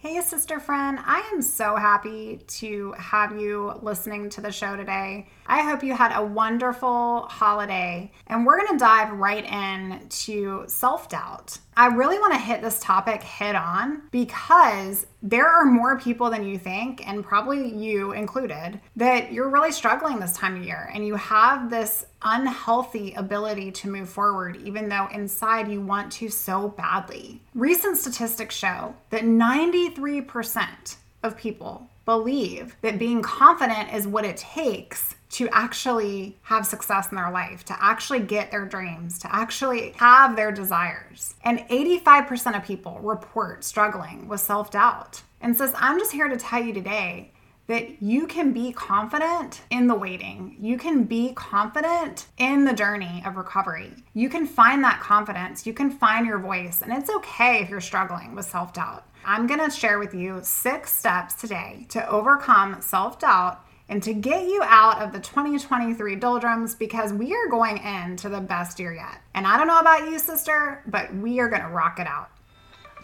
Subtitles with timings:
[0.00, 5.26] Hey, sister friend, I am so happy to have you listening to the show today.
[5.44, 10.62] I hope you had a wonderful holiday, and we're going to dive right in to
[10.68, 11.58] self doubt.
[11.76, 16.44] I really want to hit this topic head on because there are more people than
[16.46, 21.06] you think, and probably you included, that you're really struggling this time of year and
[21.06, 26.68] you have this unhealthy ability to move forward, even though inside you want to so
[26.68, 27.40] badly.
[27.54, 35.14] Recent statistics show that 93% of people believe that being confident is what it takes
[35.28, 40.34] to actually have success in their life, to actually get their dreams, to actually have
[40.34, 41.34] their desires.
[41.44, 45.22] And 85% of people report struggling with self doubt.
[45.42, 47.30] And says, I'm just here to tell you today
[47.68, 50.56] that you can be confident in the waiting.
[50.58, 53.92] You can be confident in the journey of recovery.
[54.14, 55.66] You can find that confidence.
[55.66, 56.80] You can find your voice.
[56.82, 59.04] And it's okay if you're struggling with self doubt.
[59.24, 63.60] I'm to share with you six steps today to overcome self doubt
[63.90, 68.40] and to get you out of the 2023 doldrums because we are going into the
[68.40, 69.20] best year yet.
[69.34, 72.30] And I don't know about you, sister, but we are to rock it out.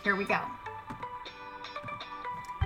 [0.02, 0.40] Here we go.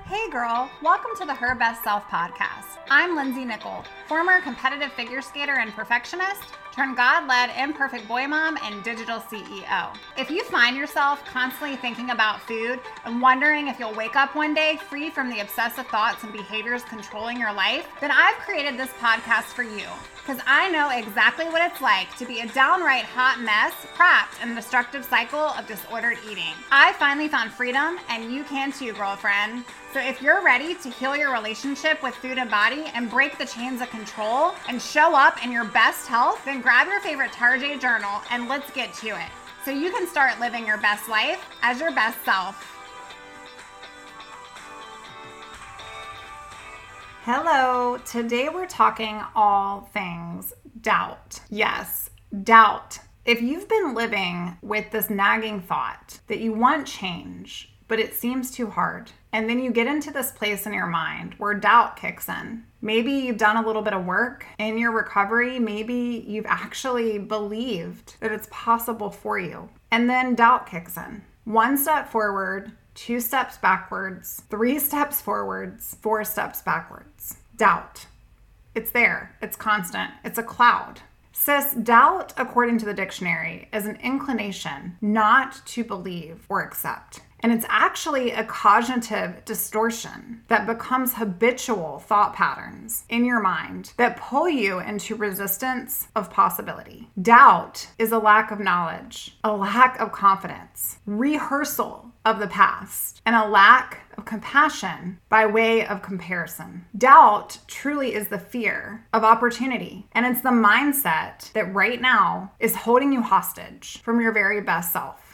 [0.08, 2.78] Hey, girl, welcome to the Her Best Self podcast.
[2.88, 6.44] I'm Lindsey Nichol, former competitive figure skater and perfectionist
[6.78, 9.92] turn God led imperfect boy mom and digital CEO.
[10.16, 14.54] If you find yourself constantly thinking about food and wondering if you'll wake up one
[14.54, 18.90] day free from the obsessive thoughts and behaviors controlling your life, then I've created this
[19.00, 19.86] podcast for you
[20.18, 24.50] because I know exactly what it's like to be a downright hot mess trapped in
[24.50, 26.54] a destructive cycle of disordered eating.
[26.70, 29.64] I finally found freedom, and you can too, girlfriend.
[29.94, 33.46] So if you're ready to heal your relationship with food and body and break the
[33.46, 37.80] chains of control and show up in your best health, then grab your favorite Tarjay
[37.80, 39.30] journal and let's get to it.
[39.64, 42.74] So you can start living your best life as your best self.
[47.22, 51.40] Hello, today we're talking all things doubt.
[51.48, 52.10] Yes,
[52.42, 52.98] doubt.
[53.24, 58.50] If you've been living with this nagging thought that you want change, but it seems
[58.50, 59.10] too hard.
[59.32, 62.64] And then you get into this place in your mind where doubt kicks in.
[62.80, 65.58] Maybe you've done a little bit of work in your recovery.
[65.58, 69.68] Maybe you've actually believed that it's possible for you.
[69.90, 71.22] And then doubt kicks in.
[71.44, 77.36] One step forward, two steps backwards, three steps forwards, four steps backwards.
[77.56, 78.06] Doubt.
[78.74, 81.00] It's there, it's constant, it's a cloud.
[81.32, 87.20] Sis, doubt, according to the dictionary, is an inclination not to believe or accept.
[87.40, 94.16] And it's actually a cognitive distortion that becomes habitual thought patterns in your mind that
[94.16, 97.10] pull you into resistance of possibility.
[97.20, 103.34] Doubt is a lack of knowledge, a lack of confidence, rehearsal of the past, and
[103.34, 106.84] a lack of compassion by way of comparison.
[106.96, 112.74] Doubt truly is the fear of opportunity, and it's the mindset that right now is
[112.74, 115.27] holding you hostage from your very best self.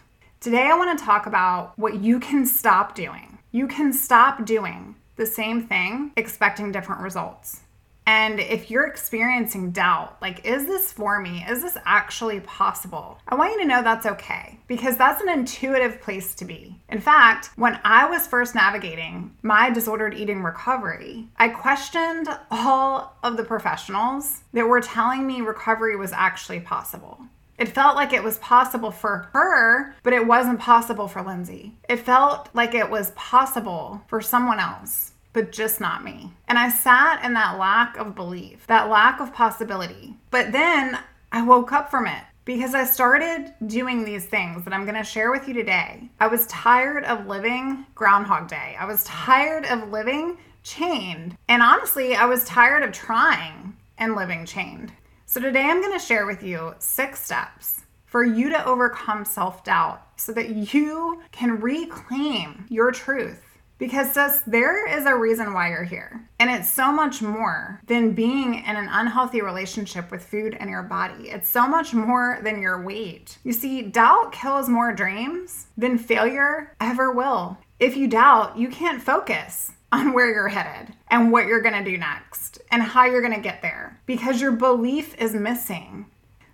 [0.45, 3.39] Today, I want to talk about what you can stop doing.
[3.51, 7.63] You can stop doing the same thing expecting different results.
[8.07, 11.43] And if you're experiencing doubt, like, is this for me?
[11.49, 13.19] Is this actually possible?
[13.27, 16.79] I want you to know that's okay because that's an intuitive place to be.
[16.91, 23.39] In fact, when I was first navigating my disordered eating recovery, I questioned all of
[23.39, 27.23] the professionals that were telling me recovery was actually possible.
[27.59, 31.75] It felt like it was possible for her, but it wasn't possible for Lindsey.
[31.89, 36.33] It felt like it was possible for someone else, but just not me.
[36.49, 40.17] And I sat in that lack of belief, that lack of possibility.
[40.31, 40.99] But then
[41.31, 45.05] I woke up from it because I started doing these things that I'm going to
[45.05, 46.09] share with you today.
[46.21, 48.77] I was tired of living Groundhog Day.
[48.79, 51.37] I was tired of living chained.
[51.49, 54.93] And honestly, I was tired of trying and living chained.
[55.27, 59.65] So, today I'm going to share with you six steps for you to overcome self
[59.65, 63.41] doubt so that you can reclaim your truth.
[63.79, 66.29] Because, sis, there is a reason why you're here.
[66.39, 70.83] And it's so much more than being in an unhealthy relationship with food and your
[70.83, 71.31] body.
[71.31, 73.39] It's so much more than your weight.
[73.45, 77.59] You see, doubt kills more dreams than failure ever will.
[77.81, 81.91] If you doubt, you can't focus on where you're headed and what you're going to
[81.91, 86.07] do next and how you're going to get there because your belief is missing.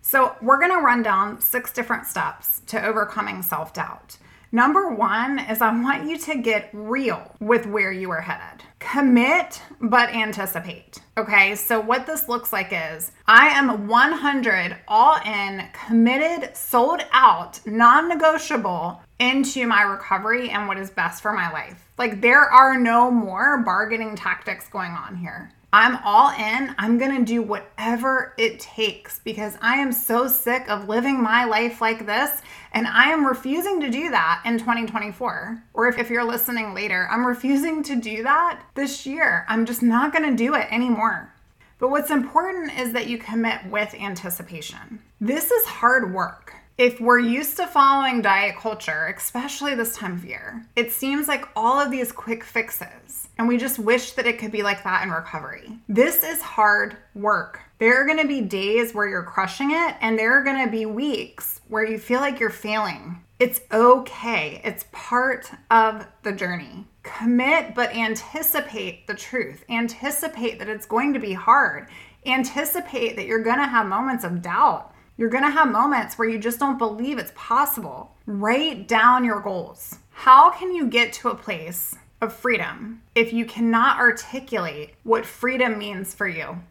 [0.02, 4.19] So, we're going to run down six different steps to overcoming self doubt.
[4.52, 8.64] Number one is I want you to get real with where you are headed.
[8.81, 11.00] Commit, but anticipate.
[11.16, 17.60] Okay, so what this looks like is I am 100 all in, committed, sold out,
[17.64, 21.87] non negotiable into my recovery and what is best for my life.
[21.99, 25.52] Like, there are no more bargaining tactics going on here.
[25.72, 26.75] I'm all in.
[26.78, 31.44] I'm going to do whatever it takes because I am so sick of living my
[31.44, 32.43] life like this.
[32.72, 35.62] And I am refusing to do that in 2024.
[35.75, 39.44] Or if, if you're listening later, I'm refusing to do that this year.
[39.49, 41.32] I'm just not going to do it anymore.
[41.78, 45.00] But what's important is that you commit with anticipation.
[45.20, 46.50] This is hard work
[46.80, 51.46] if we're used to following diet culture, especially this time of year, it seems like
[51.54, 55.02] all of these quick fixes, and we just wish that it could be like that
[55.02, 55.78] in recovery.
[55.90, 57.60] This is hard work.
[57.80, 61.60] There are gonna be days where you're crushing it, and there are gonna be weeks
[61.68, 63.22] where you feel like you're failing.
[63.38, 66.86] It's okay, it's part of the journey.
[67.02, 69.66] Commit, but anticipate the truth.
[69.68, 71.88] Anticipate that it's going to be hard.
[72.24, 76.38] Anticipate that you're gonna have moments of doubt you're going to have moments where you
[76.38, 78.17] just don't believe it's possible.
[78.25, 79.99] Write down your goals.
[80.12, 85.76] How can you get to a place of freedom if you cannot articulate what freedom
[85.76, 86.62] means for you?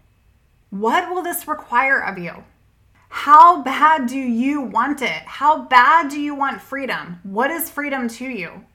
[0.71, 2.43] What will this require of you?
[3.09, 5.21] How bad do you want it?
[5.27, 7.19] How bad do you want freedom?
[7.21, 8.65] What is freedom to you?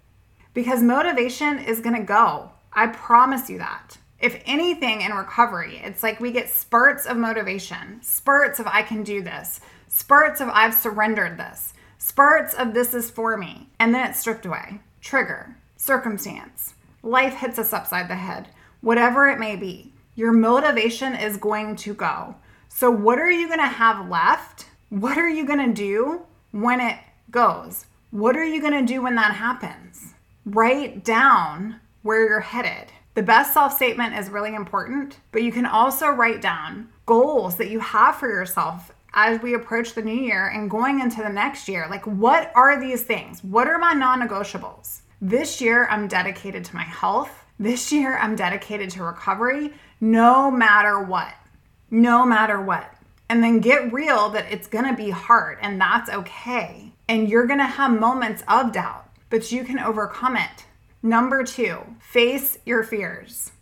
[0.53, 2.53] Because motivation is going to go.
[2.73, 8.01] I promise you that if anything in recovery, it's like we get spurts of motivation,
[8.01, 13.11] spurts of I can do this, spurts of I've surrendered this, spurts of this is
[13.11, 14.81] for me, and then it's stripped away.
[15.03, 16.73] Trigger, circumstance,
[17.03, 18.49] life hits us upside the head,
[18.81, 19.93] whatever it may be.
[20.15, 22.35] Your motivation is going to go.
[22.71, 24.69] So, what are you going to have left?
[24.89, 26.97] What are you going to do when it
[27.31, 27.85] goes?
[28.11, 30.15] What are you going to do when that happens?
[30.47, 32.91] Write down where you're headed.
[33.15, 37.71] The best self statement is really important, but you can also write down goals that
[37.71, 41.69] you have for yourself as we approach the new year and going into the next
[41.69, 41.87] year.
[41.89, 43.45] Like, what are these things?
[43.45, 45.03] What are my non negotiables?
[45.21, 47.45] This year, I'm dedicated to my health.
[47.57, 51.33] This year, I'm dedicated to recovery, no matter what.
[51.93, 52.93] No matter what.
[53.29, 56.93] And then get real that it's gonna be hard, and that's okay.
[57.09, 60.67] And you're gonna have moments of doubt, but you can overcome it.
[61.05, 63.53] Number two, face your fears.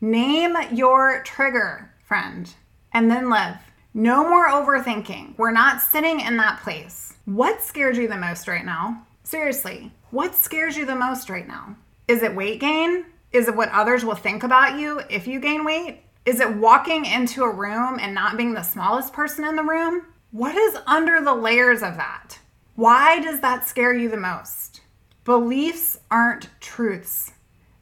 [0.00, 2.48] Name your trigger, friend,
[2.92, 3.56] and then live.
[3.94, 5.36] No more overthinking.
[5.36, 7.14] We're not sitting in that place.
[7.24, 9.04] What scares you the most right now?
[9.24, 11.74] Seriously, what scares you the most right now?
[12.06, 13.06] Is it weight gain?
[13.32, 16.04] Is it what others will think about you if you gain weight?
[16.24, 20.02] Is it walking into a room and not being the smallest person in the room?
[20.30, 22.38] What is under the layers of that?
[22.76, 24.82] Why does that scare you the most?
[25.24, 27.32] Beliefs aren't truths.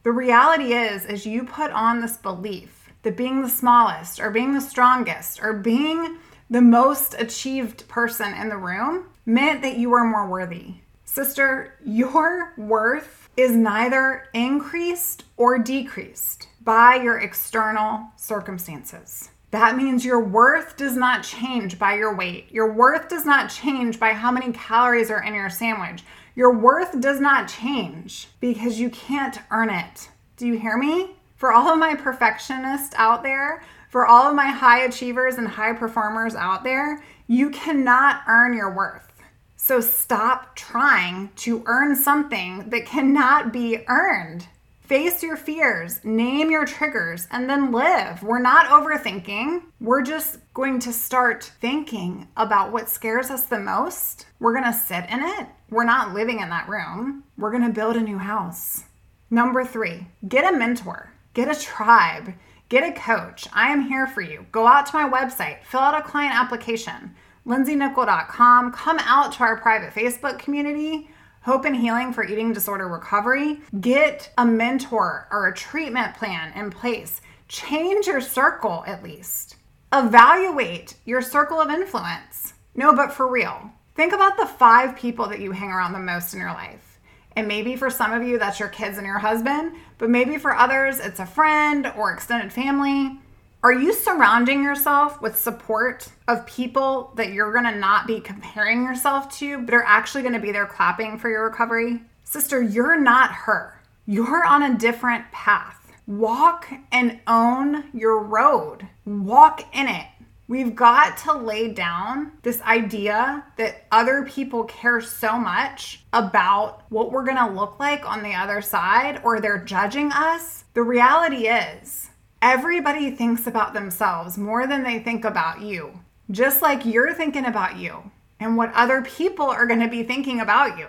[0.03, 4.53] The reality is is you put on this belief that being the smallest or being
[4.53, 6.19] the strongest or being
[6.49, 10.75] the most achieved person in the room meant that you were more worthy.
[11.03, 19.31] Sister, your worth is neither increased or decreased by your external circumstances.
[19.51, 22.51] That means your worth does not change by your weight.
[22.51, 26.03] Your worth does not change by how many calories are in your sandwich.
[26.35, 30.09] Your worth does not change because you can't earn it.
[30.35, 31.11] Do you hear me?
[31.35, 35.73] For all of my perfectionists out there, for all of my high achievers and high
[35.73, 39.11] performers out there, you cannot earn your worth.
[39.55, 44.47] So stop trying to earn something that cannot be earned.
[44.85, 48.21] Face your fears, name your triggers, and then live.
[48.21, 49.63] We're not overthinking.
[49.79, 54.25] We're just going to start thinking about what scares us the most.
[54.41, 55.47] We're going to sit in it.
[55.69, 57.23] We're not living in that room.
[57.37, 58.83] We're going to build a new house.
[59.29, 62.33] Number three, get a mentor, get a tribe,
[62.67, 63.47] get a coach.
[63.53, 64.45] I am here for you.
[64.51, 67.15] Go out to my website, fill out a client application,
[67.47, 68.73] lindseynichol.com.
[68.73, 71.09] Come out to our private Facebook community
[71.43, 76.71] Hope and Healing for Eating Disorder Recovery, get a mentor or a treatment plan in
[76.71, 77.19] place.
[77.49, 79.57] Change your circle at least.
[79.91, 82.53] Evaluate your circle of influence.
[82.75, 86.33] No, but for real, think about the five people that you hang around the most
[86.33, 86.97] in your life.
[87.35, 90.55] And maybe for some of you, that's your kids and your husband, but maybe for
[90.55, 93.19] others, it's a friend or extended family.
[93.63, 99.33] Are you surrounding yourself with support of people that you're gonna not be comparing yourself
[99.37, 102.01] to, but are actually gonna be there clapping for your recovery?
[102.25, 103.79] Sister, you're not her.
[104.05, 105.93] You're on a different path.
[106.07, 110.07] Walk and own your road, walk in it.
[110.49, 117.13] We've got to lay down this idea that other people care so much about what
[117.13, 120.65] we're gonna look like on the other side or they're judging us.
[120.73, 122.02] The reality is,
[122.45, 127.77] Everybody thinks about themselves more than they think about you, just like you're thinking about
[127.77, 130.87] you and what other people are going to be thinking about you.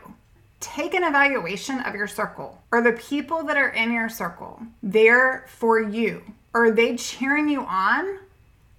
[0.65, 2.63] take an evaluation of your circle.
[2.73, 6.23] Are the people that are in your circle there for you?
[6.55, 8.19] Are they cheering you on?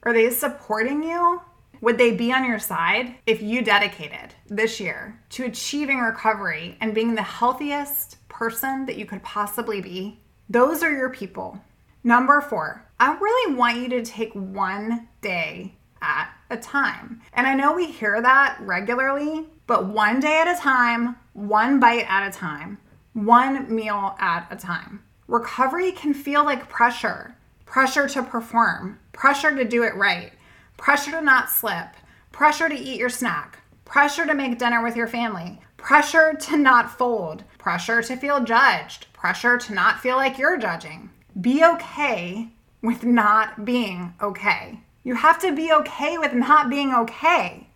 [0.01, 1.41] Are they supporting you?
[1.82, 6.96] Would they be on your side if you dedicated this year to achieving recovery and
[6.96, 10.20] being the healthiest person that you could possibly be?
[10.50, 11.60] Those are your people.
[12.06, 17.20] Number four, I really want you to take one day at a time.
[17.34, 22.06] And I know we hear that regularly, but one day at a time, one bite
[22.08, 22.78] at a time,
[23.14, 25.02] one meal at a time.
[25.28, 27.36] Recovery can feel like pressure
[27.66, 30.32] pressure to perform, pressure to do it right,
[30.78, 31.88] pressure to not slip,
[32.32, 36.96] pressure to eat your snack, pressure to make dinner with your family, pressure to not
[36.96, 41.10] fold, pressure to feel judged, pressure to not feel like you're judging.
[41.39, 42.50] Be okay
[42.82, 44.80] with not being okay.
[45.04, 47.68] You have to be okay with not being okay.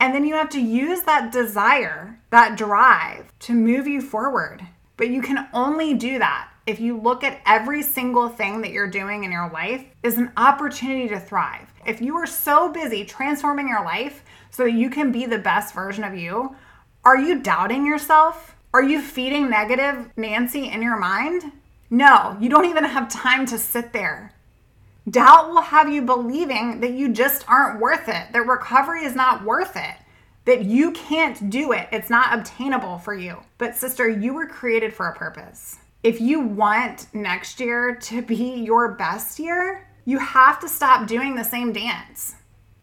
[0.00, 4.66] And then you have to use that desire, that drive to move you forward.
[4.96, 8.90] But you can only do that if you look at every single thing that you're
[8.90, 11.72] doing in your life is an opportunity to thrive.
[11.86, 15.72] If you are so busy transforming your life so that you can be the best
[15.72, 16.54] version of you,
[17.04, 18.54] are you doubting yourself?
[18.74, 21.52] Are you feeding negative Nancy in your mind?
[21.90, 24.32] No, you don't even have time to sit there.
[25.08, 29.44] Doubt will have you believing that you just aren't worth it, that recovery is not
[29.44, 29.96] worth it,
[30.44, 33.38] that you can't do it, it's not obtainable for you.
[33.56, 38.62] But, sister, you were created for a purpose if you want next year to be
[38.62, 42.36] your best year, you have to stop doing the same dance.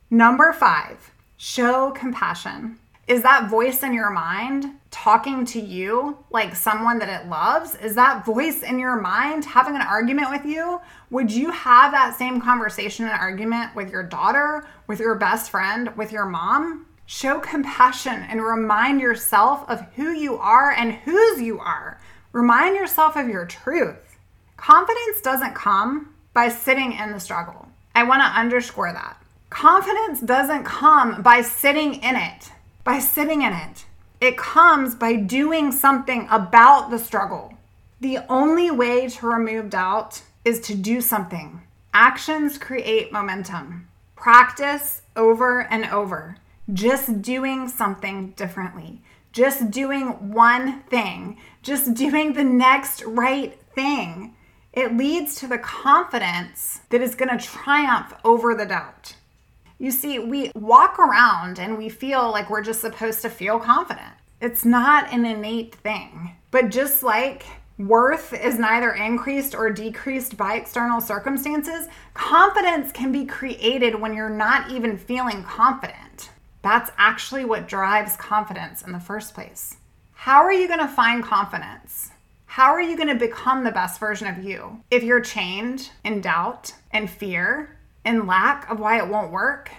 [0.09, 2.77] Number five, show compassion.
[3.07, 7.75] Is that voice in your mind talking to you like someone that it loves?
[7.75, 10.81] Is that voice in your mind having an argument with you?
[11.12, 15.95] Would you have that same conversation and argument with your daughter, with your best friend,
[15.95, 16.88] with your mom?
[17.05, 22.01] Show compassion and remind yourself of who you are and whose you are.
[22.31, 24.17] Remind yourself of your truth.
[24.57, 27.67] Confidence doesn't come by sitting in the struggle.
[27.93, 29.17] I want to underscore that.
[29.51, 32.51] Confidence doesn't come by sitting in it,
[32.86, 33.86] by sitting in it.
[34.22, 37.54] It comes by doing something about the struggle.
[38.00, 41.62] The only way to remove doubt is to do something.
[41.94, 43.89] Actions create momentum.
[44.15, 46.38] Practice over and over,
[46.74, 49.01] just doing something differently
[49.36, 54.34] just doing one thing, just doing the next right thing.
[54.72, 59.18] It leads to the confidence that is going to triumph over the doubt.
[59.77, 64.13] You see, we walk around and we feel like we're just supposed to feel confident.
[64.41, 66.36] It's not an innate thing.
[66.51, 67.46] But just like
[67.77, 74.29] worth is neither increased or decreased by external circumstances, confidence can be created when you're
[74.29, 76.29] not even feeling confident.
[76.62, 79.75] That's actually what drives confidence in the first place.
[80.13, 82.12] How are you going to find confidence?
[82.46, 86.22] How are you going to become the best version of you if you're chained in
[86.22, 87.75] doubt and fear
[88.05, 89.71] and lack of why it won't work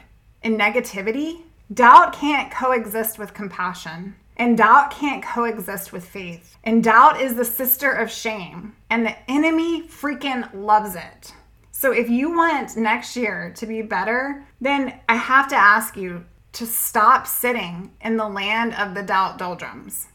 [0.43, 1.43] and negativity?
[1.73, 4.17] Doubt can't coexist with compassion.
[4.37, 6.59] And doubt can't coexist with faith.
[6.63, 8.77] And doubt is the sister of shame.
[8.91, 11.33] And the enemy freaking loves it.
[11.73, 16.25] So if you want next year to be better, then I have to ask you
[16.53, 20.09] to stop sitting in the land of the doubt doldrums.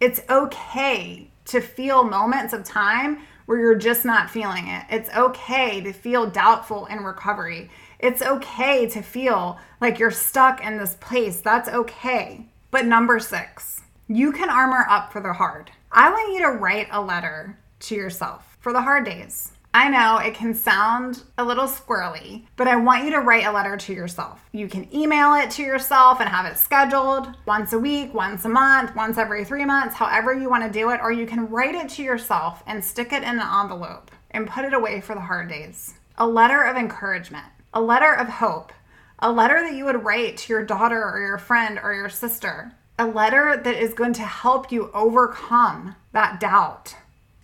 [0.00, 4.84] It's okay to feel moments of time where you're just not feeling it.
[4.90, 7.70] It's okay to feel doubtful in recovery.
[7.98, 11.40] It's okay to feel like you're stuck in this place.
[11.40, 12.44] That's okay.
[12.70, 15.70] But number six, you can armor up for the hard.
[15.90, 19.52] I want you to write a letter to yourself for the hard days.
[19.74, 23.52] I know it can sound a little squirrely, but I want you to write a
[23.52, 24.40] letter to yourself.
[24.50, 28.48] You can email it to yourself and have it scheduled once a week, once a
[28.48, 31.74] month, once every three months, however you want to do it, or you can write
[31.74, 35.20] it to yourself and stick it in an envelope and put it away for the
[35.20, 35.94] hard days.
[36.16, 38.72] A letter of encouragement, a letter of hope,
[39.18, 42.72] a letter that you would write to your daughter or your friend or your sister,
[42.98, 46.96] a letter that is going to help you overcome that doubt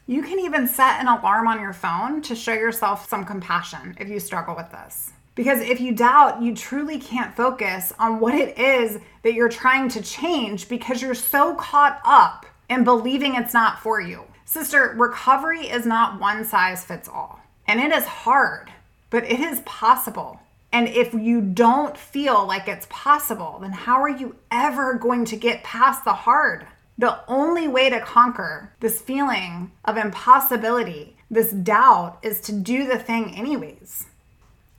[0.06, 4.08] you can even set an alarm on your phone to show yourself some compassion if
[4.08, 5.12] you struggle with this.
[5.34, 9.88] Because if you doubt, you truly can't focus on what it is that you're trying
[9.90, 14.25] to change because you're so caught up in believing it's not for you.
[14.44, 17.40] Sister, recovery is not one size fits all.
[17.66, 18.70] And it is hard,
[19.11, 20.38] but it is possible.
[20.70, 25.37] And if you don't feel like it's possible, then how are you ever going to
[25.37, 26.66] get past the hard?
[26.97, 32.99] The only way to conquer this feeling of impossibility, this doubt, is to do the
[32.99, 34.07] thing anyways.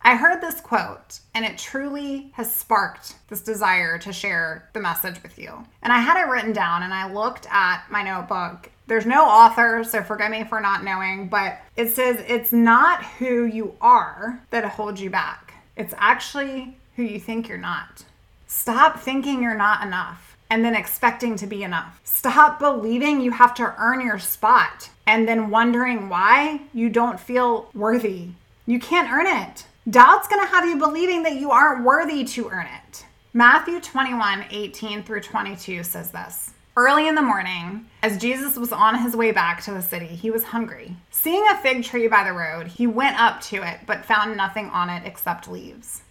[0.02, 5.22] I heard this quote and it truly has sparked this desire to share the message
[5.24, 5.66] with you.
[5.82, 8.70] And I had it written down and I looked at my notebook.
[8.88, 13.46] There's no author, so forgive me for not knowing, but it says it's not who
[13.46, 15.56] you are that holds you back.
[15.76, 18.06] It's actually who you think you're not.
[18.48, 22.00] Stop thinking you're not enough and then expecting to be enough.
[22.04, 27.70] Stop believing you have to earn your spot and then wondering why you don't feel
[27.74, 28.30] worthy.
[28.66, 29.66] You can't earn it.
[29.90, 33.06] Doubt's gonna have you believing that you aren't worthy to earn it.
[33.34, 36.52] Matthew 21 18 through 22 says this.
[36.78, 40.30] Early in the morning, as Jesus was on his way back to the city, he
[40.30, 40.98] was hungry.
[41.10, 44.66] Seeing a fig tree by the road, he went up to it, but found nothing
[44.72, 46.02] on it except leaves.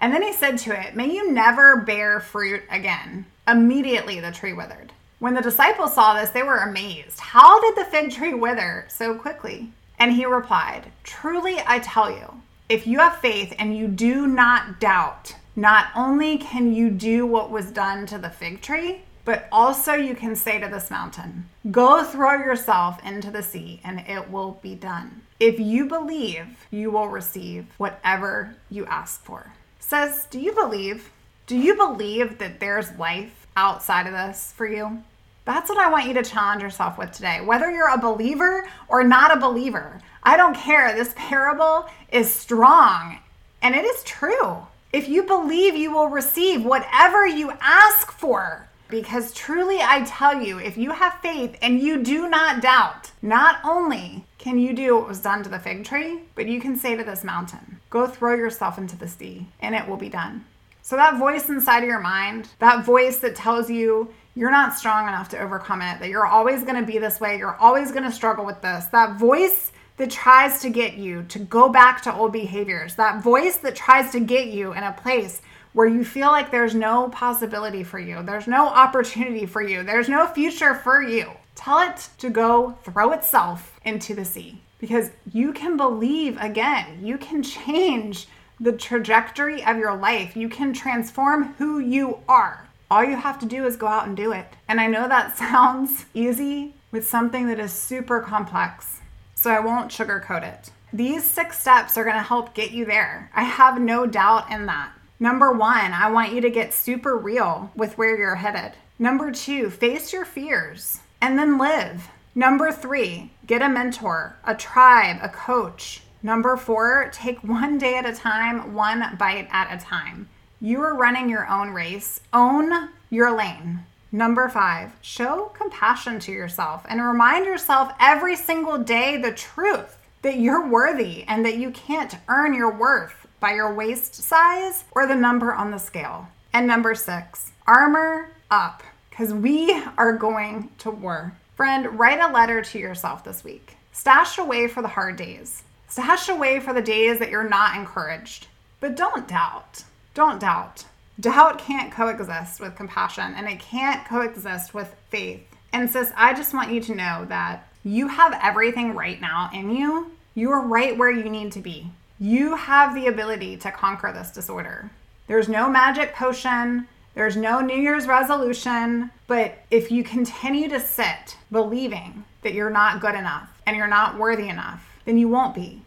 [0.00, 3.26] And then he said to it, May you never bear fruit again.
[3.48, 4.92] Immediately the tree withered.
[5.20, 7.18] When the disciples saw this, they were amazed.
[7.18, 9.72] How did the fig tree wither so quickly?
[9.98, 14.78] And he replied, Truly I tell you, if you have faith and you do not
[14.78, 19.94] doubt, not only can you do what was done to the fig tree, but also
[19.94, 24.60] you can say to this mountain, Go throw yourself into the sea, and it will
[24.62, 25.22] be done.
[25.40, 29.54] If you believe, you will receive whatever you ask for.
[29.80, 31.10] Says, Do you believe?
[31.48, 35.02] Do you believe that there's life outside of this for you?
[35.46, 37.40] That's what I want you to challenge yourself with today.
[37.40, 40.94] Whether you're a believer or not a believer, I don't care.
[40.94, 43.20] This parable is strong
[43.62, 44.58] and it is true.
[44.92, 48.68] If you believe, you will receive whatever you ask for.
[48.90, 53.56] Because truly, I tell you, if you have faith and you do not doubt, not
[53.64, 56.94] only can you do what was done to the fig tree, but you can say
[56.94, 60.44] to this mountain, Go throw yourself into the sea, and it will be done.
[60.88, 65.06] So, that voice inside of your mind, that voice that tells you you're not strong
[65.06, 68.04] enough to overcome it, that you're always going to be this way, you're always going
[68.04, 72.14] to struggle with this, that voice that tries to get you to go back to
[72.14, 75.42] old behaviors, that voice that tries to get you in a place
[75.74, 80.08] where you feel like there's no possibility for you, there's no opportunity for you, there's
[80.08, 81.30] no future for you.
[81.54, 87.18] Tell it to go throw itself into the sea because you can believe again, you
[87.18, 88.26] can change
[88.60, 92.68] the trajectory of your life, you can transform who you are.
[92.90, 94.46] All you have to do is go out and do it.
[94.66, 99.00] And I know that sounds easy with something that is super complex,
[99.34, 100.70] so I won't sugarcoat it.
[100.92, 103.30] These six steps are gonna help get you there.
[103.34, 104.92] I have no doubt in that.
[105.20, 108.72] Number one, I want you to get super real with where you're headed.
[108.98, 112.08] Number two, face your fears and then live.
[112.34, 116.02] Number three, get a mentor, a tribe, a coach.
[116.22, 120.28] Number four, take one day at a time, one bite at a time.
[120.60, 122.20] You are running your own race.
[122.32, 123.80] Own your lane.
[124.10, 130.38] Number five, show compassion to yourself and remind yourself every single day the truth that
[130.38, 135.14] you're worthy and that you can't earn your worth by your waist size or the
[135.14, 136.28] number on the scale.
[136.52, 141.34] And number six, armor up because we are going to war.
[141.54, 143.76] Friend, write a letter to yourself this week.
[143.92, 145.62] Stash away for the hard days.
[145.88, 148.46] Stash away for the days that you're not encouraged.
[148.80, 149.84] But don't doubt.
[150.14, 150.84] Don't doubt.
[151.18, 155.44] Doubt can't coexist with compassion and it can't coexist with faith.
[155.72, 159.74] And sis, I just want you to know that you have everything right now in
[159.74, 160.12] you.
[160.34, 161.90] You are right where you need to be.
[162.20, 164.90] You have the ability to conquer this disorder.
[165.26, 171.36] There's no magic potion, there's no New Year's resolution, but if you continue to sit
[171.50, 175.80] believing that you're not good enough and you're not worthy enough, then you won't be.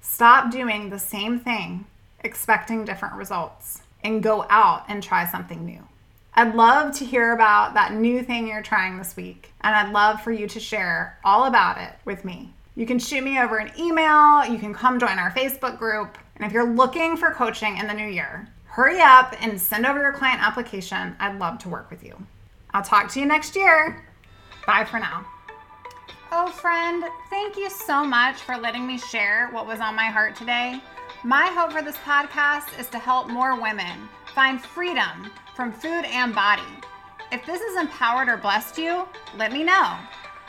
[0.00, 1.84] Stop doing the same thing
[2.20, 5.82] expecting different results and go out and try something new.
[6.34, 10.22] I'd love to hear about that new thing you're trying this week, and I'd love
[10.22, 12.52] for you to share all about it with me.
[12.76, 16.46] You can shoot me over an email, you can come join our Facebook group, and
[16.46, 20.12] if you're looking for coaching in the new year, hurry up and send over your
[20.12, 21.16] client application.
[21.18, 22.16] I'd love to work with you.
[22.70, 24.04] I'll talk to you next year.
[24.68, 25.26] Bye for now.
[26.40, 30.36] Oh, friend, thank you so much for letting me share what was on my heart
[30.36, 30.80] today.
[31.24, 36.32] My hope for this podcast is to help more women find freedom from food and
[36.32, 36.62] body.
[37.32, 39.96] If this has empowered or blessed you, let me know.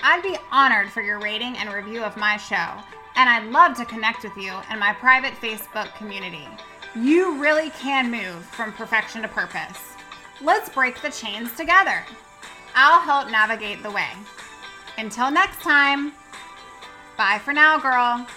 [0.03, 2.69] I'd be honored for your rating and review of my show,
[3.15, 6.47] and I'd love to connect with you in my private Facebook community.
[6.95, 9.95] You really can move from perfection to purpose.
[10.39, 12.03] Let's break the chains together.
[12.75, 14.11] I'll help navigate the way.
[14.99, 16.11] Until next time,
[17.17, 18.27] bye for now, girl.